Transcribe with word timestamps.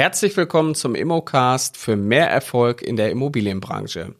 Herzlich 0.00 0.34
willkommen 0.34 0.74
zum 0.74 0.94
Immocast 0.94 1.76
für 1.76 1.94
mehr 1.94 2.30
Erfolg 2.30 2.80
in 2.80 2.96
der 2.96 3.10
Immobilienbranche. 3.10 4.14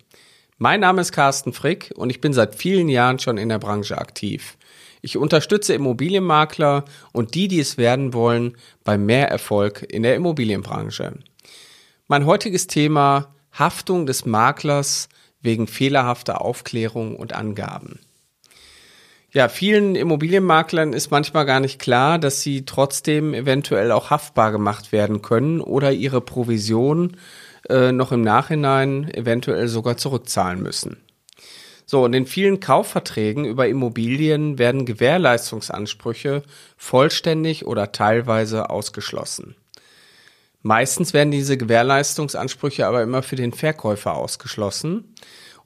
Mein 0.58 0.80
Name 0.80 1.00
ist 1.00 1.10
Carsten 1.10 1.54
Frick 1.54 1.94
und 1.96 2.10
ich 2.10 2.20
bin 2.20 2.34
seit 2.34 2.54
vielen 2.54 2.90
Jahren 2.90 3.18
schon 3.18 3.38
in 3.38 3.48
der 3.48 3.58
Branche 3.58 3.96
aktiv. 3.96 4.58
Ich 5.00 5.16
unterstütze 5.16 5.72
Immobilienmakler 5.72 6.84
und 7.12 7.34
die, 7.34 7.48
die 7.48 7.60
es 7.60 7.78
werden 7.78 8.12
wollen, 8.12 8.58
bei 8.84 8.98
mehr 8.98 9.30
Erfolg 9.30 9.82
in 9.90 10.02
der 10.02 10.16
Immobilienbranche. 10.16 11.14
Mein 12.08 12.26
heutiges 12.26 12.66
Thema 12.66 13.34
Haftung 13.58 14.04
des 14.04 14.26
Maklers 14.26 15.08
wegen 15.40 15.66
fehlerhafter 15.66 16.42
Aufklärung 16.42 17.16
und 17.16 17.32
Angaben. 17.32 18.00
Ja, 19.32 19.48
vielen 19.48 19.94
Immobilienmaklern 19.94 20.92
ist 20.92 21.12
manchmal 21.12 21.46
gar 21.46 21.60
nicht 21.60 21.78
klar, 21.78 22.18
dass 22.18 22.42
sie 22.42 22.64
trotzdem 22.64 23.32
eventuell 23.32 23.92
auch 23.92 24.10
haftbar 24.10 24.50
gemacht 24.50 24.90
werden 24.90 25.22
können 25.22 25.60
oder 25.60 25.92
ihre 25.92 26.20
Provision 26.20 27.16
äh, 27.68 27.92
noch 27.92 28.10
im 28.10 28.22
Nachhinein 28.22 29.08
eventuell 29.14 29.68
sogar 29.68 29.96
zurückzahlen 29.96 30.60
müssen. 30.60 30.96
So, 31.86 32.04
und 32.04 32.12
in 32.12 32.26
vielen 32.26 32.58
Kaufverträgen 32.58 33.44
über 33.44 33.68
Immobilien 33.68 34.58
werden 34.58 34.84
Gewährleistungsansprüche 34.84 36.42
vollständig 36.76 37.66
oder 37.66 37.92
teilweise 37.92 38.68
ausgeschlossen. 38.70 39.54
Meistens 40.62 41.14
werden 41.14 41.30
diese 41.30 41.56
Gewährleistungsansprüche 41.56 42.86
aber 42.86 43.02
immer 43.02 43.22
für 43.22 43.36
den 43.36 43.52
Verkäufer 43.52 44.14
ausgeschlossen. 44.14 45.14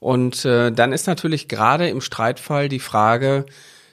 Und 0.05 0.45
äh, 0.45 0.71
dann 0.71 0.93
ist 0.93 1.07
natürlich 1.07 1.49
gerade 1.49 1.89
im 1.89 2.03
Streitfall 2.03 2.69
die 2.69 2.79
Frage, 2.79 3.47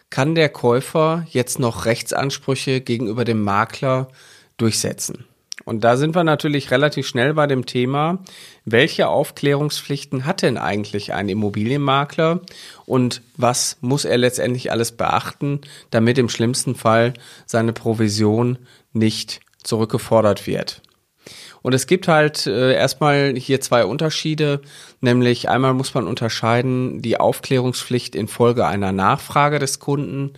kann 0.09 0.35
der 0.35 0.49
Käufer 0.49 1.25
jetzt 1.29 1.57
noch 1.57 1.85
Rechtsansprüche 1.85 2.81
gegenüber 2.81 3.23
dem 3.23 3.41
Makler 3.41 4.09
durchsetzen? 4.57 5.23
Und 5.63 5.85
da 5.85 5.95
sind 5.95 6.13
wir 6.13 6.25
natürlich 6.25 6.69
relativ 6.69 7.07
schnell 7.07 7.33
bei 7.33 7.47
dem 7.47 7.65
Thema, 7.65 8.19
welche 8.65 9.07
Aufklärungspflichten 9.07 10.25
hat 10.25 10.41
denn 10.41 10.57
eigentlich 10.57 11.13
ein 11.13 11.29
Immobilienmakler 11.29 12.41
und 12.85 13.21
was 13.37 13.77
muss 13.79 14.03
er 14.03 14.17
letztendlich 14.17 14.69
alles 14.69 14.91
beachten, 14.91 15.61
damit 15.91 16.17
im 16.17 16.27
schlimmsten 16.27 16.75
Fall 16.75 17.13
seine 17.45 17.71
Provision 17.71 18.57
nicht 18.91 19.39
zurückgefordert 19.63 20.45
wird. 20.45 20.81
Und 21.61 21.73
es 21.73 21.85
gibt 21.87 22.07
halt 22.07 22.47
äh, 22.47 22.73
erstmal 22.73 23.35
hier 23.35 23.61
zwei 23.61 23.85
Unterschiede, 23.85 24.61
nämlich 24.99 25.49
einmal 25.49 25.73
muss 25.73 25.93
man 25.93 26.07
unterscheiden 26.07 27.01
die 27.01 27.19
Aufklärungspflicht 27.19 28.15
infolge 28.15 28.65
einer 28.65 28.91
Nachfrage 28.91 29.59
des 29.59 29.79
Kunden. 29.79 30.33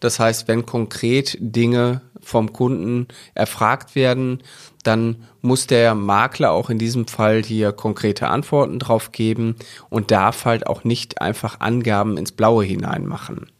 Das 0.00 0.18
heißt, 0.18 0.48
wenn 0.48 0.66
konkret 0.66 1.36
Dinge 1.40 2.00
vom 2.20 2.52
Kunden 2.52 3.08
erfragt 3.34 3.94
werden, 3.94 4.42
dann 4.82 5.28
muss 5.42 5.66
der 5.66 5.94
Makler 5.94 6.52
auch 6.52 6.70
in 6.70 6.78
diesem 6.78 7.06
Fall 7.06 7.42
hier 7.42 7.72
konkrete 7.72 8.28
Antworten 8.28 8.78
drauf 8.78 9.12
geben 9.12 9.56
und 9.90 10.10
darf 10.10 10.44
halt 10.44 10.66
auch 10.66 10.84
nicht 10.84 11.20
einfach 11.20 11.60
Angaben 11.60 12.16
ins 12.16 12.32
Blaue 12.32 12.64
hinein 12.64 13.06
machen. 13.06 13.50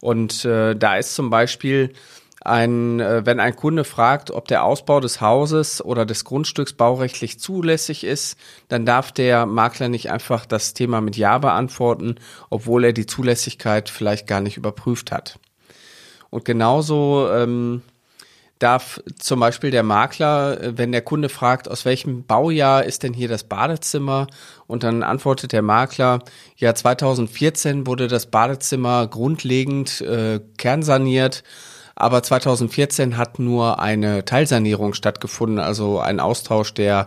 Und 0.00 0.44
äh, 0.44 0.74
da 0.74 0.96
ist 0.96 1.14
zum 1.14 1.30
Beispiel 1.30 1.94
ein, 2.44 3.00
äh, 3.00 3.24
wenn 3.24 3.40
ein 3.40 3.56
Kunde 3.56 3.84
fragt, 3.84 4.30
ob 4.30 4.46
der 4.48 4.64
Ausbau 4.64 5.00
des 5.00 5.20
Hauses 5.20 5.82
oder 5.82 6.04
des 6.04 6.24
Grundstücks 6.24 6.74
baurechtlich 6.74 7.40
zulässig 7.40 8.04
ist, 8.04 8.38
dann 8.68 8.84
darf 8.84 9.12
der 9.12 9.46
Makler 9.46 9.88
nicht 9.88 10.10
einfach 10.10 10.44
das 10.44 10.74
Thema 10.74 11.00
mit 11.00 11.16
Ja 11.16 11.38
beantworten, 11.38 12.16
obwohl 12.50 12.84
er 12.84 12.92
die 12.92 13.06
Zulässigkeit 13.06 13.88
vielleicht 13.88 14.26
gar 14.26 14.40
nicht 14.40 14.58
überprüft 14.58 15.10
hat. 15.10 15.38
Und 16.28 16.44
genauso 16.44 17.30
ähm, 17.30 17.80
darf 18.58 19.00
zum 19.18 19.40
Beispiel 19.40 19.70
der 19.70 19.82
Makler, 19.82 20.60
äh, 20.60 20.78
wenn 20.78 20.92
der 20.92 21.02
Kunde 21.02 21.30
fragt, 21.30 21.70
aus 21.70 21.86
welchem 21.86 22.24
Baujahr 22.26 22.84
ist 22.84 23.04
denn 23.04 23.14
hier 23.14 23.28
das 23.28 23.44
Badezimmer? 23.44 24.26
Und 24.66 24.82
dann 24.82 25.02
antwortet 25.02 25.52
der 25.52 25.62
Makler, 25.62 26.18
ja, 26.56 26.74
2014 26.74 27.86
wurde 27.86 28.06
das 28.06 28.26
Badezimmer 28.26 29.06
grundlegend 29.06 30.02
äh, 30.02 30.40
kernsaniert 30.58 31.42
aber 31.96 32.22
2014 32.22 33.16
hat 33.16 33.38
nur 33.38 33.78
eine 33.80 34.24
Teilsanierung 34.24 34.94
stattgefunden, 34.94 35.58
also 35.58 36.00
ein 36.00 36.20
Austausch 36.20 36.74
der 36.74 37.06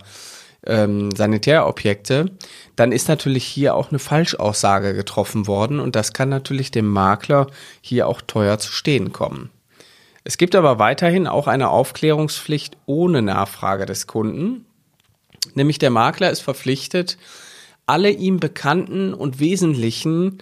ähm, 0.65 1.11
Sanitärobjekte, 1.11 2.31
dann 2.75 2.91
ist 2.91 3.07
natürlich 3.07 3.45
hier 3.45 3.75
auch 3.75 3.89
eine 3.89 3.99
Falschaussage 3.99 4.93
getroffen 4.93 5.47
worden 5.47 5.79
und 5.79 5.95
das 5.95 6.13
kann 6.13 6.29
natürlich 6.29 6.71
dem 6.71 6.87
Makler 6.87 7.47
hier 7.81 8.07
auch 8.07 8.21
teuer 8.21 8.59
zu 8.59 8.71
stehen 8.71 9.11
kommen. 9.11 9.49
Es 10.23 10.37
gibt 10.37 10.55
aber 10.55 10.77
weiterhin 10.77 11.25
auch 11.25 11.47
eine 11.47 11.69
Aufklärungspflicht 11.69 12.77
ohne 12.85 13.21
Nachfrage 13.21 13.85
des 13.85 14.07
Kunden, 14.07 14.65
nämlich 15.55 15.79
der 15.79 15.89
Makler 15.89 16.31
ist 16.31 16.41
verpflichtet, 16.41 17.17
alle 17.85 18.09
ihm 18.09 18.39
bekannten 18.39 19.13
und 19.13 19.39
wesentlichen 19.39 20.39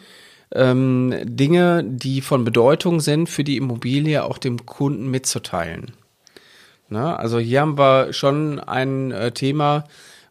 ähm, 0.53 1.13
Dinge, 1.23 1.83
die 1.83 2.21
von 2.21 2.43
Bedeutung 2.43 2.99
sind 2.99 3.29
für 3.29 3.43
die 3.43 3.57
Immobilie, 3.57 4.23
auch 4.23 4.37
dem 4.37 4.65
Kunden 4.65 5.09
mitzuteilen. 5.09 5.93
Na, 6.87 7.15
also 7.15 7.39
hier 7.39 7.61
haben 7.61 7.77
wir 7.77 8.13
schon 8.13 8.59
ein 8.59 9.11
äh, 9.11 9.31
Thema, 9.31 9.85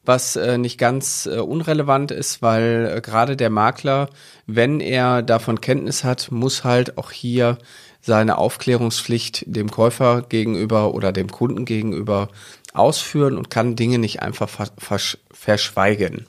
was 0.04 0.36
äh, 0.36 0.58
nicht 0.58 0.78
ganz 0.78 1.26
äh, 1.26 1.38
unrelevant 1.38 2.10
ist, 2.10 2.42
weil 2.42 2.94
äh, 2.96 3.00
gerade 3.00 3.36
der 3.36 3.50
Makler, 3.50 4.08
wenn 4.46 4.80
er 4.80 5.22
davon 5.22 5.60
Kenntnis 5.60 6.04
hat, 6.04 6.30
muss 6.30 6.62
halt 6.62 6.98
auch 6.98 7.10
hier 7.10 7.58
seine 8.00 8.36
Aufklärungspflicht 8.38 9.44
dem 9.46 9.70
Käufer 9.70 10.22
gegenüber 10.22 10.94
oder 10.94 11.10
dem 11.10 11.30
Kunden 11.30 11.64
gegenüber 11.64 12.28
ausführen 12.74 13.38
und 13.38 13.50
kann 13.50 13.76
Dinge 13.76 13.98
nicht 13.98 14.20
einfach 14.20 14.48
vers 14.48 15.18
verschweigen. 15.32 16.26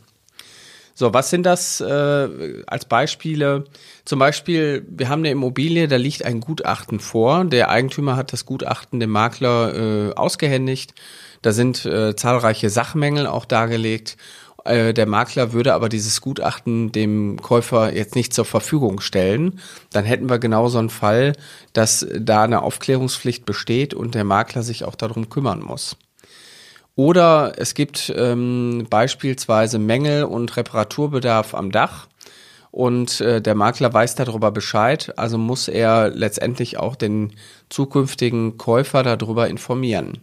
So, 0.98 1.14
was 1.14 1.30
sind 1.30 1.46
das 1.46 1.82
äh, 1.82 2.64
als 2.68 2.86
Beispiele? 2.86 3.66
Zum 4.06 4.18
Beispiel, 4.18 4.86
wir 4.90 5.10
haben 5.10 5.20
eine 5.20 5.32
Immobilie, 5.32 5.90
da 5.90 5.98
liegt 5.98 6.24
ein 6.24 6.40
Gutachten 6.40 7.02
vor. 7.02 7.44
Der 7.44 7.70
Eigentümer 7.70 8.16
hat 8.16 8.32
das 8.32 8.46
Gutachten 8.46 9.02
dem 9.02 9.10
Makler 9.10 9.76
äh, 9.76 10.14
ausgehändigt. 10.14 10.94
Da 11.42 11.52
sind 11.52 11.86
äh, 11.86 12.16
zahlreiche 12.16 12.70
Sachmängel 12.70 13.28
auch 13.28 13.44
dargelegt. 13.44 14.16
Äh, 14.64 14.94
der 14.94 15.06
Makler 15.06 15.52
würde 15.52 15.74
aber 15.74 15.90
dieses 15.90 16.22
Gutachten 16.22 16.94
dem 16.94 17.42
Käufer 17.42 17.94
jetzt 17.94 18.16
nicht 18.16 18.34
zur 18.34 18.46
Verfügung 18.46 19.02
stellen. 19.02 19.60
Dann 19.92 20.06
hätten 20.06 20.30
wir 20.30 20.40
genau 20.40 20.70
so 20.70 20.80
einen 20.80 20.90
Fall, 20.90 21.34
dass 21.74 22.08
da 22.18 22.44
eine 22.44 22.62
Aufklärungspflicht 22.62 23.46
besteht 23.46 23.94
und 23.94 24.16
der 24.16 24.24
Makler 24.24 24.64
sich 24.64 24.86
auch 24.86 24.96
darum 24.96 25.30
kümmern 25.30 25.62
muss. 25.62 25.98
Oder 26.96 27.54
es 27.58 27.74
gibt 27.74 28.14
ähm, 28.16 28.88
beispielsweise 28.90 29.80
Mängel 29.80 30.24
und 30.24 30.56
Reparaturbedarf 30.56 31.54
am 31.54 31.72
Dach. 31.72 32.08
Und 32.72 33.22
äh, 33.22 33.42
der 33.42 33.56
Makler 33.56 33.94
weiß 33.94 34.16
darüber 34.16 34.52
Bescheid, 34.52 35.14
also 35.18 35.38
muss 35.38 35.68
er 35.68 36.10
letztendlich 36.10 36.78
auch 36.78 36.96
den 36.96 37.34
zukünftigen 37.70 38.58
Käufer 38.58 39.04
darüber 39.04 39.48
informieren. 39.48 40.20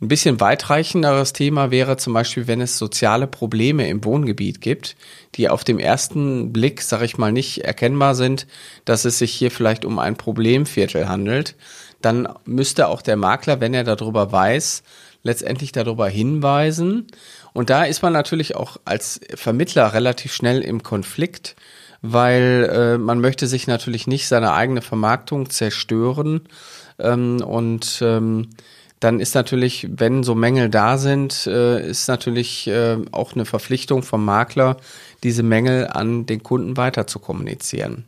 Ein 0.00 0.08
bisschen 0.08 0.40
weitreichenderes 0.40 1.32
Thema 1.32 1.70
wäre 1.70 1.96
zum 1.96 2.14
Beispiel, 2.14 2.46
wenn 2.46 2.60
es 2.60 2.78
soziale 2.78 3.26
Probleme 3.26 3.88
im 3.88 4.04
Wohngebiet 4.04 4.60
gibt, 4.60 4.96
die 5.34 5.48
auf 5.48 5.64
dem 5.64 5.78
ersten 5.78 6.52
Blick, 6.52 6.82
sag 6.82 7.02
ich 7.02 7.16
mal, 7.16 7.32
nicht 7.32 7.64
erkennbar 7.64 8.14
sind, 8.14 8.46
dass 8.84 9.04
es 9.04 9.18
sich 9.18 9.32
hier 9.32 9.50
vielleicht 9.50 9.84
um 9.84 9.98
ein 9.98 10.16
Problemviertel 10.16 11.08
handelt, 11.08 11.54
dann 12.02 12.28
müsste 12.44 12.88
auch 12.88 13.02
der 13.02 13.16
Makler, 13.16 13.60
wenn 13.60 13.72
er 13.72 13.84
darüber 13.84 14.32
weiß, 14.32 14.82
letztendlich 15.24 15.72
darüber 15.72 16.08
hinweisen. 16.08 17.08
Und 17.52 17.70
da 17.70 17.84
ist 17.84 18.02
man 18.02 18.12
natürlich 18.12 18.54
auch 18.54 18.76
als 18.84 19.20
Vermittler 19.34 19.92
relativ 19.92 20.32
schnell 20.32 20.60
im 20.60 20.84
Konflikt, 20.84 21.56
weil 22.02 22.70
äh, 22.70 22.98
man 22.98 23.20
möchte 23.20 23.48
sich 23.48 23.66
natürlich 23.66 24.06
nicht 24.06 24.28
seine 24.28 24.52
eigene 24.52 24.82
Vermarktung 24.82 25.50
zerstören. 25.50 26.42
Ähm, 26.98 27.42
und 27.42 27.98
ähm, 28.02 28.50
dann 29.00 29.20
ist 29.20 29.34
natürlich, 29.34 29.88
wenn 29.90 30.22
so 30.22 30.34
Mängel 30.34 30.70
da 30.70 30.96
sind, 30.96 31.46
äh, 31.46 31.86
ist 31.86 32.08
natürlich 32.08 32.66
äh, 32.68 32.96
auch 33.12 33.34
eine 33.34 33.44
Verpflichtung 33.44 34.02
vom 34.02 34.24
Makler, 34.24 34.76
diese 35.22 35.42
Mängel 35.42 35.88
an 35.88 36.26
den 36.26 36.42
Kunden 36.42 36.76
weiter 36.76 37.06
zu 37.06 37.18
kommunizieren. 37.18 38.04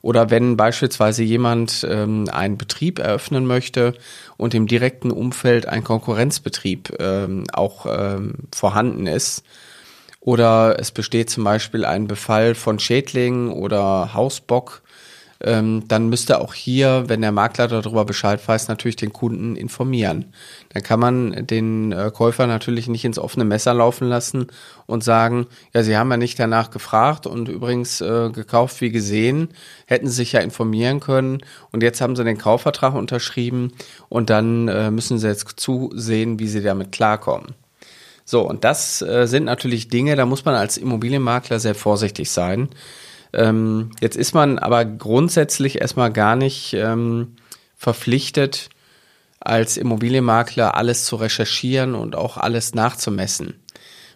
Oder 0.00 0.30
wenn 0.30 0.56
beispielsweise 0.56 1.24
jemand 1.24 1.86
ähm, 1.88 2.28
einen 2.30 2.56
Betrieb 2.56 2.98
eröffnen 2.98 3.46
möchte 3.46 3.94
und 4.36 4.54
im 4.54 4.66
direkten 4.66 5.10
Umfeld 5.10 5.66
ein 5.66 5.82
Konkurrenzbetrieb 5.82 6.96
ähm, 7.00 7.44
auch 7.52 7.86
ähm, 7.88 8.34
vorhanden 8.54 9.06
ist. 9.06 9.44
Oder 10.20 10.78
es 10.78 10.92
besteht 10.92 11.30
zum 11.30 11.44
Beispiel 11.44 11.84
ein 11.84 12.06
Befall 12.06 12.54
von 12.54 12.78
Schädlingen 12.78 13.50
oder 13.50 14.14
Hausbock 14.14 14.82
ähm, 15.40 15.84
dann 15.86 16.08
müsste 16.08 16.40
auch 16.40 16.52
hier, 16.52 17.04
wenn 17.06 17.20
der 17.20 17.30
Makler 17.30 17.68
darüber 17.68 18.04
Bescheid 18.04 18.40
weiß, 18.46 18.68
natürlich 18.68 18.96
den 18.96 19.12
Kunden 19.12 19.54
informieren. 19.54 20.32
Dann 20.70 20.82
kann 20.82 20.98
man 20.98 21.46
den 21.46 21.92
äh, 21.92 22.10
Käufer 22.12 22.46
natürlich 22.46 22.88
nicht 22.88 23.04
ins 23.04 23.18
offene 23.18 23.44
Messer 23.44 23.72
laufen 23.72 24.08
lassen 24.08 24.48
und 24.86 25.04
sagen, 25.04 25.46
ja, 25.72 25.82
Sie 25.84 25.96
haben 25.96 26.10
ja 26.10 26.16
nicht 26.16 26.38
danach 26.38 26.70
gefragt 26.70 27.26
und 27.26 27.48
übrigens 27.48 28.00
äh, 28.00 28.30
gekauft 28.30 28.80
wie 28.80 28.90
gesehen, 28.90 29.50
hätten 29.86 30.08
Sie 30.08 30.14
sich 30.14 30.32
ja 30.32 30.40
informieren 30.40 30.98
können 30.98 31.38
und 31.70 31.82
jetzt 31.82 32.00
haben 32.00 32.16
Sie 32.16 32.24
den 32.24 32.38
Kaufvertrag 32.38 32.94
unterschrieben 32.94 33.72
und 34.08 34.30
dann 34.30 34.66
äh, 34.66 34.90
müssen 34.90 35.18
Sie 35.18 35.28
jetzt 35.28 35.48
zusehen, 35.56 36.40
wie 36.40 36.48
Sie 36.48 36.62
damit 36.62 36.90
klarkommen. 36.90 37.54
So, 38.24 38.42
und 38.42 38.64
das 38.64 39.00
äh, 39.00 39.26
sind 39.26 39.44
natürlich 39.44 39.88
Dinge, 39.88 40.14
da 40.14 40.26
muss 40.26 40.44
man 40.44 40.54
als 40.54 40.76
Immobilienmakler 40.76 41.60
sehr 41.60 41.74
vorsichtig 41.74 42.30
sein. 42.30 42.68
Ähm, 43.32 43.90
jetzt 44.00 44.16
ist 44.16 44.34
man 44.34 44.58
aber 44.58 44.84
grundsätzlich 44.84 45.80
erstmal 45.80 46.12
gar 46.12 46.36
nicht 46.36 46.74
ähm, 46.74 47.36
verpflichtet, 47.76 48.70
als 49.40 49.76
Immobilienmakler 49.76 50.74
alles 50.74 51.04
zu 51.04 51.16
recherchieren 51.16 51.94
und 51.94 52.16
auch 52.16 52.36
alles 52.36 52.74
nachzumessen. 52.74 53.54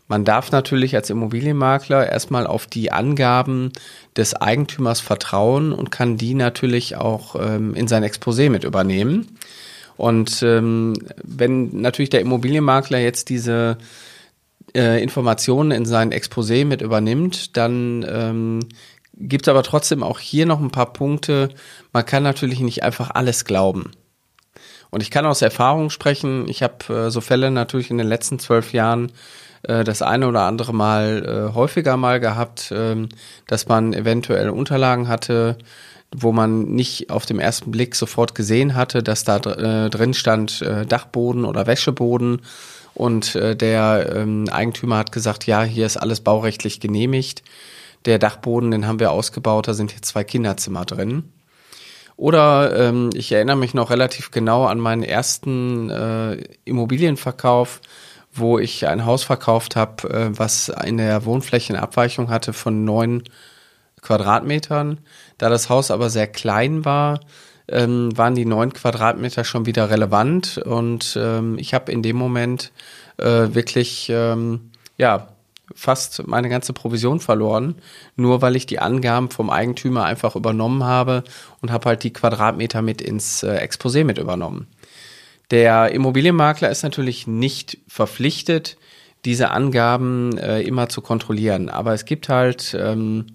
Man 0.09 0.25
darf 0.25 0.51
natürlich 0.51 0.95
als 0.95 1.11
Immobilienmakler 1.11 2.11
erstmal 2.11 2.47
auf 2.47 2.67
die 2.67 2.93
Angaben 2.93 3.73
des 4.17 4.35
Eigentümers 4.35 5.01
vertrauen 5.01 5.73
und 5.73 5.91
kann 5.91 6.17
die 6.17 6.35
natürlich 6.35 6.97
auch 6.97 7.37
ähm, 7.37 7.75
in 7.75 7.89
sein 7.89 8.05
Exposé 8.05 8.51
mit 8.51 8.65
übernehmen. 8.65 9.39
Und 9.97 10.43
ähm, 10.43 10.95
wenn 11.23 11.81
natürlich 11.81 12.11
der 12.11 12.21
Immobilienmakler 12.21 12.99
jetzt 12.99 13.29
diese 13.29 13.79
äh, 14.75 15.03
Informationen 15.03 15.71
in 15.71 15.87
sein 15.87 16.13
Exposé 16.13 16.65
mit 16.65 16.83
übernimmt, 16.83 17.57
dann 17.57 18.05
ähm, 18.09 18.61
gibt 19.23 19.49
aber 19.49 19.63
trotzdem 19.63 20.03
auch 20.03 20.19
hier 20.19 20.47
noch 20.47 20.61
ein 20.61 20.71
paar 20.71 20.93
Punkte. 20.93 21.51
Man 21.93 22.05
kann 22.05 22.23
natürlich 22.23 22.61
nicht 22.61 22.83
einfach 22.83 23.11
alles 23.11 23.45
glauben. 23.45 23.93
Und 24.91 25.03
ich 25.03 25.11
kann 25.11 25.25
aus 25.25 25.41
Erfahrung 25.41 25.89
sprechen. 25.89 26.49
Ich 26.49 26.63
habe 26.63 27.07
äh, 27.07 27.11
so 27.11 27.21
Fälle 27.21 27.51
natürlich 27.51 27.91
in 27.91 27.99
den 27.99 28.07
letzten 28.07 28.39
zwölf 28.39 28.73
Jahren 28.73 29.13
äh, 29.63 29.85
das 29.85 30.03
eine 30.03 30.29
oder 30.29 30.43
andere 30.43 30.75
Mal 30.75 31.51
äh, 31.51 31.55
häufiger 31.55 31.97
mal 31.97 32.21
gehabt, 32.21 32.71
äh, 32.73 33.09
dass 33.47 33.69
man 33.69 33.95
eventuell 33.95 34.51
Unterlagen 34.51 35.09
hatte, 35.09 35.57
wo 36.15 36.33
man 36.33 36.65
nicht 36.65 37.09
auf 37.11 37.25
dem 37.25 37.39
ersten 37.39 37.71
Blick 37.71 37.95
sofort 37.95 38.35
gesehen 38.35 38.75
hatte, 38.75 39.03
dass 39.03 39.25
da 39.25 39.37
äh, 39.37 39.89
drin 39.89 40.13
stand 40.13 40.61
äh, 40.61 40.85
Dachboden 40.85 41.47
oder 41.47 41.67
Wäscheboden 41.67 42.43
und 42.95 43.35
äh, 43.35 43.57
der 43.57 44.13
ähm, 44.15 44.47
Eigentümer 44.51 44.99
hat 44.99 45.13
gesagt, 45.13 45.47
ja, 45.47 45.63
hier 45.63 45.87
ist 45.87 45.97
alles 45.97 46.21
baurechtlich 46.21 46.81
genehmigt. 46.81 47.43
Der 48.05 48.19
Dachboden, 48.19 48.71
den 48.71 48.87
haben 48.87 49.01
wir 49.01 49.13
ausgebaut, 49.13 49.69
da 49.69 49.75
sind 49.75 49.93
jetzt 49.93 50.07
zwei 50.07 50.25
Kinderzimmer 50.25 50.85
drin. 50.85 51.33
Oder 52.17 52.77
ähm, 52.79 53.11
ich 53.15 53.33
erinnere 53.33 53.57
mich 53.57 53.75
noch 53.75 53.91
relativ 53.91 54.31
genau 54.31 54.67
an 54.67 54.79
meinen 54.79 55.03
ersten 55.03 55.91
äh, 55.91 56.37
Immobilienverkauf, 56.65 57.81
wo 58.33 58.59
ich 58.59 58.87
ein 58.87 59.05
Haus 59.05 59.25
verkauft 59.25 59.77
habe, 59.77 60.09
äh, 60.09 60.39
was 60.39 60.69
in 60.69 60.99
der 60.99 61.25
Wohnflächenabweichung 61.25 62.31
hatte 62.31 62.53
von 62.53 62.85
neun 62.85 63.25
Quadratmetern. 64.03 64.99
Da 65.39 65.49
das 65.49 65.69
Haus 65.69 65.91
aber 65.91 66.11
sehr 66.11 66.27
klein 66.27 66.85
war, 66.85 67.21
ähm, 67.69 68.17
waren 68.17 68.35
die 68.35 68.45
neun 68.45 68.73
Quadratmeter 68.73 69.45
schon 69.45 69.67
wieder 69.67 69.91
relevant 69.91 70.59
und 70.59 71.19
ähm, 71.21 71.57
ich 71.59 71.75
habe 71.75 71.93
in 71.93 72.03
dem 72.03 72.17
Moment 72.17 72.73
äh, 73.19 73.55
wirklich 73.55 74.09
ähm, 74.11 74.71
ja 74.99 75.29
fast 75.75 76.27
meine 76.27 76.49
ganze 76.49 76.73
Provision 76.73 77.21
verloren, 77.21 77.77
nur 78.17 78.43
weil 78.43 78.57
ich 78.57 78.67
die 78.67 78.79
Angaben 78.79 79.31
vom 79.31 79.51
Eigentümer 79.51 80.05
einfach 80.05 80.37
übernommen 80.37 80.85
habe 80.85 81.25
und 81.61 81.71
habe 81.71 81.89
halt 81.89 82.03
die 82.03 82.13
Quadratmeter 82.13 82.83
mit 82.83 83.01
ins 83.01 83.43
äh, 83.43 83.59
Exposé 83.59 84.05
mit 84.05 84.19
übernommen. 84.19 84.67
Der 85.51 85.93
Immobilienmakler 85.93 86.71
ist 86.71 86.83
natürlich 86.83 87.27
nicht 87.27 87.79
verpflichtet, 87.87 88.77
diese 89.25 89.51
Angaben 89.51 90.37
äh, 90.39 90.63
immer 90.63 90.89
zu 90.89 91.01
kontrollieren, 91.01 91.69
aber 91.69 91.93
es 91.93 92.05
gibt 92.05 92.29
halt 92.29 92.77
ähm, 92.79 93.27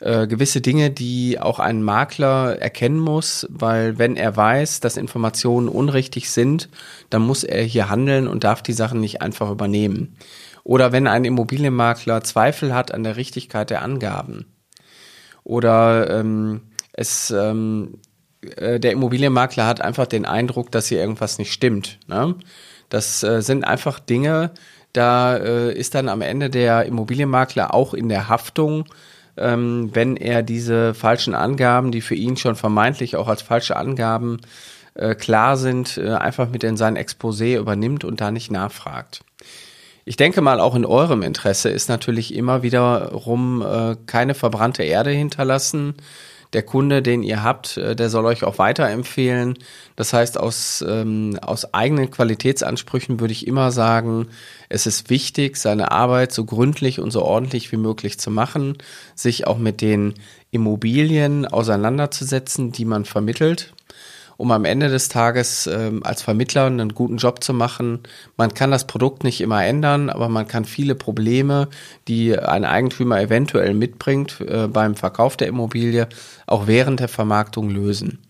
äh, 0.00 0.26
gewisse 0.26 0.60
Dinge, 0.60 0.90
die 0.90 1.40
auch 1.40 1.58
ein 1.58 1.82
Makler 1.82 2.60
erkennen 2.60 3.00
muss, 3.00 3.46
weil 3.50 3.98
wenn 3.98 4.16
er 4.16 4.36
weiß, 4.36 4.80
dass 4.80 4.96
Informationen 4.96 5.68
unrichtig 5.68 6.30
sind, 6.30 6.68
dann 7.10 7.22
muss 7.22 7.44
er 7.44 7.62
hier 7.62 7.88
handeln 7.88 8.28
und 8.28 8.44
darf 8.44 8.62
die 8.62 8.72
Sachen 8.72 9.00
nicht 9.00 9.22
einfach 9.22 9.50
übernehmen. 9.50 10.16
Oder 10.64 10.92
wenn 10.92 11.06
ein 11.06 11.24
Immobilienmakler 11.24 12.22
Zweifel 12.22 12.74
hat 12.74 12.92
an 12.92 13.02
der 13.02 13.16
Richtigkeit 13.16 13.70
der 13.70 13.82
Angaben. 13.82 14.46
Oder 15.44 16.10
ähm, 16.10 16.62
es 16.92 17.30
ähm, 17.30 18.00
äh, 18.56 18.78
der 18.78 18.92
Immobilienmakler 18.92 19.66
hat 19.66 19.80
einfach 19.80 20.06
den 20.06 20.24
Eindruck, 20.24 20.70
dass 20.70 20.88
hier 20.88 21.00
irgendwas 21.00 21.38
nicht 21.38 21.52
stimmt. 21.52 21.98
Ne? 22.06 22.34
Das 22.88 23.22
äh, 23.22 23.42
sind 23.42 23.64
einfach 23.64 23.98
Dinge, 23.98 24.52
da 24.92 25.36
äh, 25.36 25.72
ist 25.72 25.94
dann 25.94 26.08
am 26.08 26.22
Ende 26.22 26.50
der 26.50 26.86
Immobilienmakler 26.86 27.74
auch 27.74 27.94
in 27.94 28.08
der 28.08 28.28
Haftung, 28.28 28.84
ähm, 29.40 29.90
wenn 29.92 30.16
er 30.16 30.42
diese 30.42 30.94
falschen 30.94 31.34
Angaben, 31.34 31.92
die 31.92 32.00
für 32.00 32.14
ihn 32.14 32.36
schon 32.36 32.56
vermeintlich 32.56 33.16
auch 33.16 33.28
als 33.28 33.42
falsche 33.42 33.76
Angaben 33.76 34.40
äh, 34.94 35.14
klar 35.14 35.56
sind, 35.56 35.98
äh, 35.98 36.10
einfach 36.10 36.48
mit 36.50 36.64
in 36.64 36.76
sein 36.76 36.96
Exposé 36.96 37.58
übernimmt 37.58 38.04
und 38.04 38.20
da 38.20 38.30
nicht 38.30 38.50
nachfragt. 38.50 39.22
Ich 40.04 40.16
denke 40.16 40.40
mal, 40.40 40.58
auch 40.58 40.74
in 40.74 40.86
eurem 40.86 41.22
Interesse 41.22 41.68
ist 41.68 41.88
natürlich 41.88 42.34
immer 42.34 42.62
wiederum 42.62 43.62
äh, 43.62 43.96
keine 44.06 44.34
verbrannte 44.34 44.82
Erde 44.82 45.10
hinterlassen. 45.10 45.94
Der 46.52 46.62
Kunde, 46.62 47.02
den 47.02 47.22
ihr 47.22 47.42
habt, 47.42 47.76
äh, 47.76 47.94
der 47.94 48.10
soll 48.10 48.24
euch 48.26 48.44
auch 48.44 48.58
weiterempfehlen. 48.58 49.58
Das 49.96 50.12
heißt, 50.12 50.38
aus, 50.38 50.84
ähm, 50.86 51.38
aus 51.42 51.74
eigenen 51.74 52.10
Qualitätsansprüchen 52.10 53.20
würde 53.20 53.32
ich 53.32 53.46
immer 53.46 53.70
sagen, 53.70 54.28
es 54.68 54.86
ist 54.86 55.10
wichtig, 55.10 55.56
seine 55.56 55.90
Arbeit 55.90 56.32
so 56.32 56.44
gründlich 56.44 57.00
und 57.00 57.10
so 57.10 57.22
ordentlich 57.22 57.70
wie 57.72 57.76
möglich 57.76 58.18
zu 58.18 58.30
machen, 58.30 58.78
sich 59.14 59.46
auch 59.46 59.58
mit 59.58 59.80
den 59.80 60.14
Immobilien 60.50 61.46
auseinanderzusetzen, 61.46 62.72
die 62.72 62.84
man 62.84 63.04
vermittelt 63.04 63.74
um 64.38 64.52
am 64.52 64.64
Ende 64.64 64.88
des 64.88 65.08
Tages 65.08 65.66
ähm, 65.66 66.02
als 66.04 66.22
Vermittler 66.22 66.66
einen 66.66 66.94
guten 66.94 67.16
Job 67.16 67.42
zu 67.42 67.52
machen. 67.52 68.00
Man 68.36 68.54
kann 68.54 68.70
das 68.70 68.86
Produkt 68.86 69.24
nicht 69.24 69.40
immer 69.40 69.64
ändern, 69.66 70.08
aber 70.08 70.28
man 70.28 70.46
kann 70.46 70.64
viele 70.64 70.94
Probleme, 70.94 71.68
die 72.06 72.38
ein 72.38 72.64
Eigentümer 72.64 73.20
eventuell 73.20 73.74
mitbringt 73.74 74.40
äh, 74.40 74.68
beim 74.68 74.94
Verkauf 74.94 75.36
der 75.36 75.48
Immobilie, 75.48 76.08
auch 76.46 76.68
während 76.68 77.00
der 77.00 77.08
Vermarktung 77.08 77.68
lösen. 77.68 78.20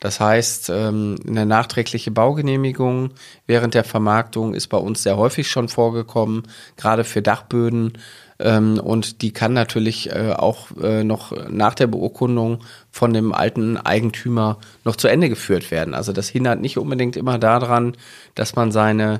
Das 0.00 0.18
heißt, 0.18 0.70
ähm, 0.70 1.16
eine 1.28 1.44
nachträgliche 1.44 2.10
Baugenehmigung 2.10 3.10
während 3.46 3.74
der 3.74 3.84
Vermarktung 3.84 4.54
ist 4.54 4.68
bei 4.68 4.78
uns 4.78 5.02
sehr 5.02 5.18
häufig 5.18 5.50
schon 5.50 5.68
vorgekommen, 5.68 6.44
gerade 6.78 7.04
für 7.04 7.20
Dachböden 7.20 7.98
ähm, 8.40 8.78
und 8.78 9.22
die 9.22 9.32
kann 9.32 9.52
natürlich 9.52 10.10
äh, 10.10 10.32
auch 10.32 10.68
äh, 10.82 11.04
noch 11.04 11.32
nach 11.48 11.74
der 11.74 11.86
Beurkundung 11.86 12.64
von 12.90 13.12
dem 13.12 13.32
alten 13.32 13.76
Eigentümer 13.76 14.58
noch 14.84 14.96
zu 14.96 15.08
Ende 15.08 15.28
geführt 15.28 15.70
werden. 15.70 15.94
Also 15.94 16.12
das 16.12 16.28
hindert 16.28 16.60
nicht 16.60 16.78
unbedingt 16.78 17.16
immer 17.16 17.38
daran, 17.38 17.96
dass 18.34 18.56
man 18.56 18.72
seine, 18.72 19.18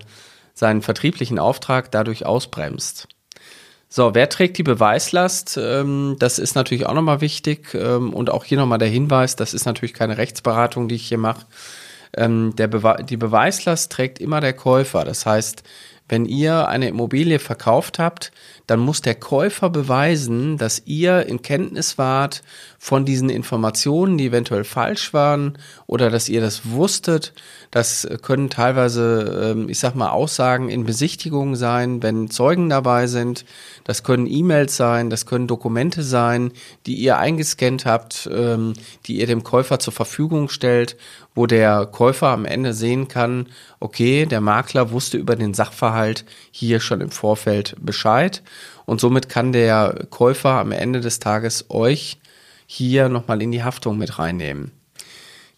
seinen 0.55 0.83
vertrieblichen 0.83 1.39
Auftrag 1.39 1.91
dadurch 1.91 2.25
ausbremst. 2.25 3.09
So, 3.93 4.15
wer 4.15 4.29
trägt 4.29 4.57
die 4.57 4.63
Beweislast? 4.63 5.59
Ähm, 5.61 6.17
das 6.19 6.39
ist 6.39 6.55
natürlich 6.55 6.87
auch 6.87 6.95
nochmal 6.95 7.21
wichtig. 7.21 7.75
Ähm, 7.75 8.15
und 8.15 8.31
auch 8.31 8.45
hier 8.45 8.57
nochmal 8.57 8.79
der 8.79 8.89
Hinweis, 8.89 9.37
das 9.37 9.53
ist 9.53 9.67
natürlich 9.67 9.95
keine 9.95 10.17
Rechtsberatung, 10.17 10.89
die 10.89 10.95
ich 10.95 11.09
hier 11.09 11.19
mache. 11.19 11.45
Ähm, 12.17 12.55
Bewe 12.55 13.05
die 13.05 13.17
Beweislast 13.17 13.93
trägt 13.93 14.19
immer 14.19 14.41
der 14.41 14.53
Käufer. 14.53 15.05
Das 15.05 15.27
heißt, 15.27 15.65
wenn 16.11 16.27
ihr 16.27 16.67
eine 16.67 16.89
Immobilie 16.89 17.39
verkauft 17.39 18.01
habt, 18.01 18.33
dann 18.67 18.81
muss 18.81 19.01
der 19.01 19.15
Käufer 19.15 19.71
beweisen, 19.71 20.59
dass 20.59 20.83
ihr 20.85 21.27
in 21.27 21.41
Kenntnis 21.41 21.99
wart 21.99 22.43
von 22.79 23.05
diesen 23.05 23.31
Informationen, 23.31 24.19
die 24.19 24.27
eventuell 24.27 24.65
falsch 24.65 25.15
waren 25.15 25.57
oder 25.87 26.11
dass 26.11 26.29
ihr 26.29 26.41
das 26.41 26.71
wusstet. 26.71 27.33
Das 27.71 28.09
können 28.23 28.51
teilweise, 28.51 29.55
ähm, 29.55 29.69
ich 29.69 29.79
sag 29.79 29.95
mal, 29.95 30.11
Aussagen 30.11 30.69
in 30.69 30.85
Besichtigungen 30.85 31.55
sein, 31.55 32.03
wenn 32.03 32.29
Zeugen 32.29 32.69
dabei 32.69 33.07
sind. 33.07 33.45
Das 33.85 34.03
können 34.03 34.27
E-Mails 34.27 34.77
sein, 34.77 35.11
das 35.11 35.27
können 35.27 35.47
Dokumente 35.47 36.03
sein, 36.03 36.53
die 36.87 36.95
ihr 36.95 37.19
eingescannt 37.19 37.87
habt, 37.87 38.29
ähm, 38.33 38.73
die 39.07 39.21
ihr 39.21 39.27
dem 39.27 39.45
Käufer 39.45 39.79
zur 39.79 39.93
Verfügung 39.93 40.49
stellt 40.49 40.97
wo 41.35 41.47
der 41.47 41.87
Käufer 41.87 42.29
am 42.29 42.45
Ende 42.45 42.75
sehen 42.75 43.09
kann, 43.09 43.47
okay, 43.79 44.27
der 44.27 44.41
Makler 44.41 44.91
wusste 44.91 45.17
über 45.17 45.37
den 45.37 45.55
Sachverhalt 45.55 46.00
hier 46.51 46.81
schon 46.81 47.01
im 47.01 47.11
Vorfeld 47.11 47.77
Bescheid 47.81 48.43
und 48.87 49.01
somit 49.01 49.29
kann 49.29 49.53
der 49.53 50.07
Käufer 50.11 50.51
am 50.51 50.73
Ende 50.73 51.01
des 51.01 51.19
Tages 51.19 51.67
euch 51.69 52.19
hier 52.67 53.09
nochmal 53.09 53.43
in 53.43 53.53
die 53.53 53.65
Haftung 53.65 53.99
mit 53.99 54.19
reinnehmen. 54.19 54.73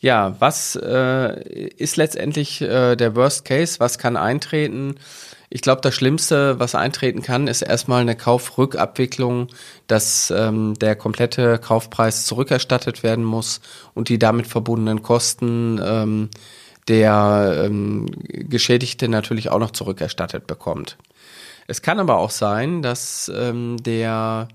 Ja, 0.01 0.35
was 0.41 0.75
äh, 0.75 1.69
ist 1.77 1.97
letztendlich 1.97 2.61
äh, 2.61 2.97
der 2.97 3.15
Worst 3.15 3.45
Case? 3.45 3.79
Was 3.79 3.99
kann 3.99 4.17
eintreten? 4.17 4.97
Ich 5.49 5.61
glaube, 5.61 5.81
das 5.81 5.95
Schlimmste, 5.95 6.59
was 6.59 6.75
eintreten 6.75 7.23
kann, 7.23 7.47
ist 7.47 7.63
erstmal 7.63 8.01
eine 8.01 8.17
Kaufrückabwicklung, 8.17 9.49
dass 9.87 10.33
ähm, 10.35 10.75
der 10.81 10.97
komplette 10.97 11.59
Kaufpreis 11.59 12.25
zurückerstattet 12.25 13.03
werden 13.03 13.23
muss 13.23 13.61
und 13.93 14.09
die 14.09 14.19
damit 14.19 14.47
verbundenen 14.47 15.03
Kosten 15.03 15.79
ähm, 15.85 16.31
der 16.89 17.65
ähm, 17.65 18.07
Geschädigte 18.29 19.09
natürlich 19.09 19.51
auch 19.51 19.59
noch 19.59 19.71
zurückerstattet 19.71 20.47
bekommt. 20.47 20.99
Es 21.67 21.83
kann 21.83 22.01
aber 22.01 22.19
auch 22.19 22.31
sein, 22.31 22.83
dass 22.83 23.31
ähm, 23.35 23.77
der 23.83 24.49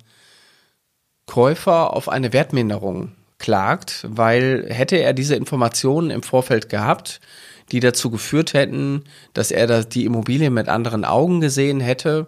Käufer 1.26 1.94
auf 1.94 2.10
eine 2.10 2.34
Wertminderung 2.34 3.14
klagt, 3.38 4.06
weil 4.10 4.66
hätte 4.70 4.98
er 4.98 5.14
diese 5.14 5.36
Informationen 5.36 6.10
im 6.10 6.24
Vorfeld 6.24 6.70
gehabt, 6.70 7.20
die 7.72 7.80
dazu 7.80 8.10
geführt 8.10 8.54
hätten, 8.54 9.04
dass 9.34 9.52
er 9.52 9.84
die 9.84 10.06
Immobilie 10.06 10.50
mit 10.50 10.70
anderen 10.70 11.06
Augen 11.06 11.42
gesehen 11.42 11.80
hätte. 11.80 12.28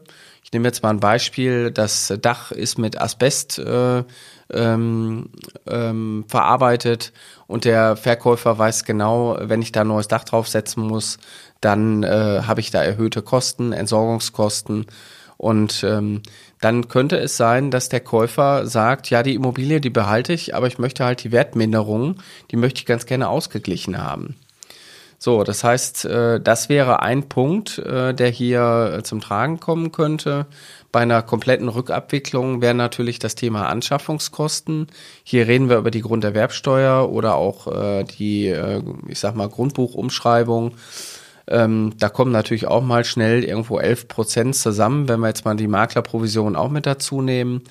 Ich 0.49 0.53
nehme 0.53 0.67
jetzt 0.67 0.81
mal 0.81 0.89
ein 0.89 0.99
Beispiel, 0.99 1.69
das 1.69 2.11
Dach 2.23 2.51
ist 2.51 2.79
mit 2.79 2.99
Asbest 2.99 3.59
äh, 3.59 4.03
ähm, 4.51 5.29
ähm, 5.67 6.25
verarbeitet 6.27 7.13
und 7.45 7.65
der 7.65 7.95
Verkäufer 7.95 8.57
weiß 8.57 8.83
genau, 8.83 9.37
wenn 9.39 9.61
ich 9.61 9.71
da 9.71 9.81
ein 9.81 9.89
neues 9.89 10.07
Dach 10.07 10.23
draufsetzen 10.23 10.81
muss, 10.81 11.19
dann 11.61 12.01
äh, 12.01 12.41
habe 12.47 12.61
ich 12.61 12.71
da 12.71 12.81
erhöhte 12.81 13.21
Kosten, 13.21 13.73
Entsorgungskosten 13.73 14.87
und 15.37 15.83
ähm, 15.83 16.23
dann 16.59 16.87
könnte 16.87 17.19
es 17.19 17.37
sein, 17.37 17.69
dass 17.69 17.89
der 17.89 17.99
Käufer 17.99 18.65
sagt, 18.65 19.11
ja, 19.11 19.21
die 19.21 19.35
Immobilie, 19.35 19.79
die 19.79 19.91
behalte 19.91 20.33
ich, 20.33 20.55
aber 20.55 20.65
ich 20.65 20.79
möchte 20.79 21.05
halt 21.05 21.23
die 21.23 21.31
Wertminderung, 21.31 22.15
die 22.49 22.57
möchte 22.57 22.79
ich 22.79 22.87
ganz 22.87 23.05
gerne 23.05 23.29
ausgeglichen 23.29 23.99
haben. 23.99 24.35
So, 25.19 25.43
das 25.43 25.63
heißt, 25.63 26.05
äh, 26.05 26.39
das 26.39 26.69
wäre 26.69 27.01
ein 27.01 27.29
Punkt, 27.29 27.77
äh, 27.77 28.13
der 28.13 28.29
hier 28.29 29.01
zum 29.03 29.19
Tragen 29.19 29.59
kommen 29.59 29.91
könnte. 29.91 30.47
Bei 30.91 31.01
einer 31.01 31.21
kompletten 31.21 31.67
Rückabwicklung 31.67 32.61
wäre 32.61 32.73
natürlich 32.73 33.19
das 33.19 33.35
Thema 33.35 33.67
Anschaffungskosten. 33.67 34.87
Hier 35.23 35.47
reden 35.47 35.69
wir 35.69 35.77
über 35.77 35.91
die 35.91 36.01
Grunderwerbsteuer 36.01 37.11
oder 37.11 37.35
auch 37.35 37.67
äh, 37.67 38.05
die, 38.05 38.55
ich 39.07 39.19
sag 39.19 39.35
mal, 39.35 39.49
Grundbuchumschreibung. 39.49 40.73
Ähm, 41.49 41.93
da 41.97 42.09
kommen 42.09 42.31
natürlich 42.31 42.67
auch 42.67 42.83
mal 42.83 43.03
schnell 43.03 43.43
irgendwo 43.43 43.79
11 43.79 44.07
Prozent 44.07 44.55
zusammen, 44.55 45.09
wenn 45.09 45.19
wir 45.19 45.27
jetzt 45.27 45.45
mal 45.45 45.55
die 45.55 45.67
Maklerprovision 45.67 46.55
auch 46.55 46.69
mit 46.69 46.85
dazu 46.85 47.21
nehmen. 47.21 47.63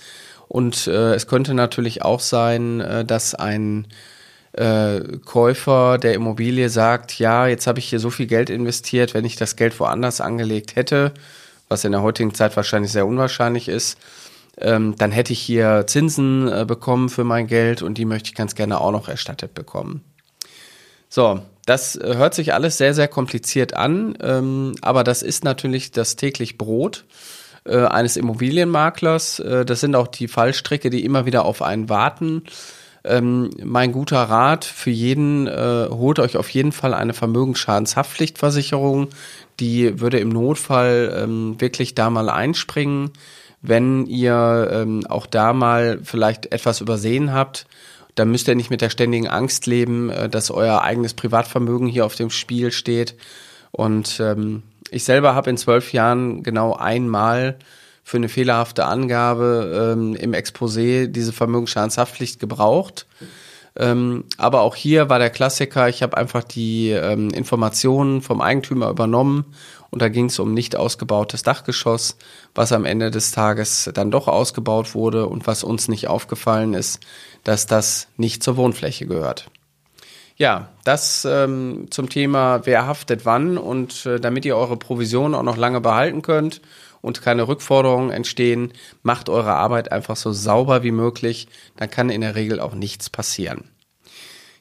Und 0.49 0.89
äh, 0.89 1.15
es 1.15 1.27
könnte 1.27 1.55
natürlich 1.55 2.03
auch 2.03 2.21
sein, 2.21 2.81
äh, 2.81 3.05
dass 3.05 3.35
ein 3.35 3.87
äh, 4.59 5.19
Käufer 5.25 5.99
der 5.99 6.15
Immobilie 6.15 6.69
sagt, 6.69 7.19
ja, 7.19 7.47
jetzt 7.47 7.67
habe 7.67 7.79
ich 7.79 7.89
hier 7.89 8.01
so 8.01 8.11
viel 8.11 8.27
Geld 8.27 8.51
investiert, 8.51 9.15
wenn 9.15 9.25
ich 9.25 9.37
das 9.37 9.57
Geld 9.57 9.79
woanders 9.79 10.21
angelegt 10.21 10.75
hätte, 10.75 11.13
was 11.69 11.85
in 11.85 11.93
der 11.93 12.03
heutigen 12.03 12.35
Zeit 12.35 12.57
wahrscheinlich 12.57 12.91
sehr 12.91 13.07
unwahrscheinlich 13.07 13.69
ist, 13.69 13.99
ähm, 14.59 14.97
dann 14.99 15.13
hätte 15.13 15.33
ich 15.33 15.41
hier 15.41 15.85
Zinsen 15.87 16.49
äh, 16.49 16.65
bekommen 16.67 17.09
für 17.09 17.25
mein 17.25 17.47
Geld 17.47 17.83
und 17.83 17.99
die 17.99 18.05
möchte 18.05 18.31
ich 18.31 18.35
ganz 18.35 18.57
gerne 18.57 18.81
auch 18.81 18.91
noch 18.91 19.09
erstattet 19.09 19.55
bekommen. 19.55 20.03
So, 21.09 21.41
das 21.65 21.99
hört 22.03 22.35
sich 22.35 22.53
alles 22.53 22.79
sehr, 22.79 22.95
sehr 22.95 23.09
kompliziert 23.09 23.75
an, 23.75 24.19
ähm, 24.21 24.75
aber 24.83 25.05
das 25.05 25.23
ist 25.23 25.45
natürlich 25.45 25.93
das 25.93 26.17
täglich 26.17 26.59
Brot 26.59 27.05
äh, 27.65 27.85
eines 27.85 28.17
Immobilienmaklers. 28.17 29.39
Äh, 29.39 29.65
das 29.65 29.81
sind 29.81 29.95
auch 29.95 30.09
die 30.09 30.29
Fallstricke, 30.29 30.91
die 30.91 31.05
immer 31.05 31.27
wieder 31.27 31.45
auf 31.45 31.63
einen 31.63 31.89
warten. 31.89 32.43
Ähm, 33.05 33.51
mein 33.63 33.93
guter 33.93 34.23
Rat 34.23 34.65
für 34.65 34.91
jeden, 34.91 35.47
äh, 35.47 35.89
holt 35.91 36.19
euch 36.19 36.37
auf 36.37 36.49
jeden 36.51 36.73
Fall 36.73 36.95
eine 36.95 37.15
Vermögensschadenshaftpflichtversicherung. 37.15 39.09
Die 39.61 40.01
würde 40.01 40.19
im 40.19 40.29
Notfall 40.29 41.17
ähm, 41.23 41.61
wirklich 41.61 41.95
da 41.95 42.11
mal 42.11 42.29
einspringen, 42.29 43.11
wenn 43.63 44.07
ihr 44.07 44.69
ähm, 44.73 45.07
auch 45.07 45.27
da 45.27 45.53
mal 45.53 46.01
vielleicht 46.03 46.53
etwas 46.53 46.81
übersehen 46.81 47.33
habt 47.33 47.67
da 48.19 48.25
müsst 48.25 48.49
ihr 48.49 48.57
nicht 48.57 48.71
mit 48.71 48.81
der 48.81 48.91
ständigen 48.91 49.29
Angst 49.29 49.67
leben, 49.67 50.11
äh, 50.11 50.29
dass 50.29 50.51
euer 50.51 50.83
eigenes 50.83 51.15
Privatvermögen 51.15 51.87
hier 51.87 52.05
auf 52.05 52.17
dem 52.17 52.31
Spiel 52.31 52.73
steht. 52.73 53.15
Und 53.71 54.19
ähm, 54.21 54.65
ich 54.91 55.05
selber 55.05 55.35
habe 55.35 55.51
in 55.51 55.57
zwölf 55.57 55.93
Jahren 55.93 56.43
genau 56.43 56.75
einmal 56.75 57.59
für 58.09 58.17
eine 58.17 58.31
fehlerhafte 58.31 58.87
Angabe 58.87 59.93
ähm, 59.93 60.15
im 60.15 60.33
Exposé 60.33 61.09
diese 61.09 61.35
Vermögensschadenshaftpflicht 61.35 62.41
gebraucht. 62.41 63.07
Ähm, 63.77 64.25
aber 64.39 64.63
auch 64.63 64.77
hier 64.77 65.11
war 65.11 65.19
der 65.19 65.29
Klassiker, 65.29 65.91
ich 65.91 66.03
habe 66.03 66.17
einfach 66.17 66.43
die 66.43 66.89
ähm, 66.89 67.29
Informationen 67.29 68.23
vom 68.23 68.41
Eigentümer 68.41 68.89
übernommen 68.89 69.45
und 69.91 70.01
da 70.01 70.09
ging 70.09 70.25
es 70.25 70.39
um 70.39 70.55
nicht 70.55 70.75
ausgebautes 70.75 71.43
Dachgeschoss, 71.43 72.17
was 72.55 72.73
am 72.73 72.87
Ende 72.87 73.11
des 73.11 73.31
Tages 73.31 73.91
dann 73.93 74.11
doch 74.11 74.27
ausgebaut 74.27 74.95
wurde 74.95 75.27
und 75.27 75.47
was 75.47 75.63
uns 75.63 75.89
nicht 75.89 76.09
aufgefallen 76.09 76.73
ist, 76.73 77.01
dass 77.45 77.67
das 77.67 78.09
nicht 78.17 78.43
zur 78.43 78.57
Wohnfläche 78.57 79.05
gehört. 79.05 79.51
Ja, 80.37 80.71
das 80.85 81.27
ähm, 81.29 81.89
zum 81.91 82.09
Thema, 82.09 82.65
wer 82.65 82.87
haftet 82.87 83.27
wann 83.27 83.59
und 83.59 84.07
äh, 84.07 84.19
damit 84.19 84.47
ihr 84.47 84.57
eure 84.57 84.79
Provision 84.79 85.35
auch 85.35 85.43
noch 85.43 85.59
lange 85.59 85.83
behalten 85.83 86.23
könnt 86.23 86.63
und 87.09 87.23
keine 87.23 87.49
Rückforderungen 87.49 88.11
entstehen, 88.11 88.73
macht 89.03 89.31
eure 89.31 89.55
Arbeit 89.55 89.91
einfach 89.91 90.15
so 90.15 90.31
sauber 90.31 90.83
wie 90.83 90.93
möglich, 90.93 91.49
dann 91.77 91.91
kann 91.91 92.11
in 92.11 92.21
der 92.21 92.35
Regel 92.35 92.61
auch 92.61 92.75
nichts 92.75 93.09
passieren. 93.09 93.65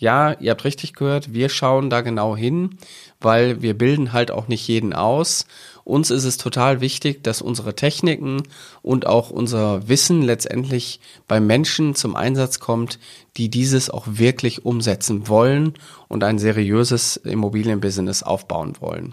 Ja, 0.00 0.32
ihr 0.40 0.50
habt 0.52 0.64
richtig 0.64 0.94
gehört, 0.94 1.34
wir 1.34 1.50
schauen 1.50 1.90
da 1.90 2.00
genau 2.00 2.34
hin, 2.34 2.78
weil 3.20 3.60
wir 3.60 3.76
bilden 3.76 4.14
halt 4.14 4.30
auch 4.30 4.48
nicht 4.48 4.66
jeden 4.66 4.94
aus. 4.94 5.44
Uns 5.84 6.10
ist 6.10 6.24
es 6.24 6.38
total 6.38 6.80
wichtig, 6.80 7.22
dass 7.22 7.42
unsere 7.42 7.76
Techniken 7.76 8.44
und 8.80 9.06
auch 9.06 9.28
unser 9.28 9.90
Wissen 9.90 10.22
letztendlich 10.22 11.00
bei 11.28 11.38
Menschen 11.38 11.94
zum 11.94 12.16
Einsatz 12.16 12.60
kommt, 12.60 12.98
die 13.36 13.50
dieses 13.50 13.90
auch 13.90 14.06
wirklich 14.06 14.64
umsetzen 14.64 15.28
wollen 15.28 15.74
und 16.08 16.24
ein 16.24 16.38
seriöses 16.38 17.18
Immobilienbusiness 17.18 18.22
aufbauen 18.22 18.76
wollen. 18.80 19.12